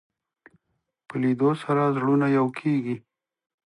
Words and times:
په 1.07 1.15
لیدلو 1.21 1.51
سره 1.63 1.93
زړونه 1.95 2.27
یو 2.37 2.45
کېږي 2.59 2.95